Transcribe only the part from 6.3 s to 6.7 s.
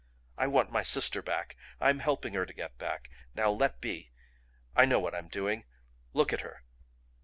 at her!"